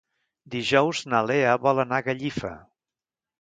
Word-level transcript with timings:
Dijous 0.53 1.01
na 1.13 1.19
Lea 1.31 1.51
vol 1.67 1.83
anar 1.85 2.01
a 2.01 2.07
Gallifa. 2.09 2.53